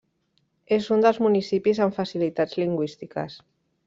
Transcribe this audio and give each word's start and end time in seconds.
És 0.77 0.85
un 0.95 1.03
dels 1.05 1.19
municipis 1.25 1.81
amb 1.85 1.95
facilitats 1.97 2.57
lingüístiques. 2.63 3.37